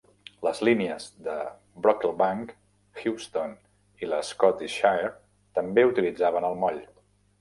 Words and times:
Les 0.45 0.59
línies 0.67 1.03
de 1.27 1.33
Brocklebank, 1.85 2.53
Houston 3.01 3.53
i 4.05 4.09
la 4.15 4.23
Scottish 4.33 4.79
Shire 4.81 5.13
també 5.59 5.89
utilitzaven 5.91 6.49
el 6.53 6.59
moll. 6.65 6.83